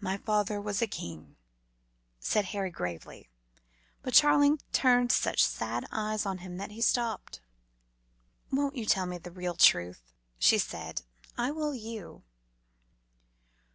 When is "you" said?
8.76-8.86, 11.74-12.22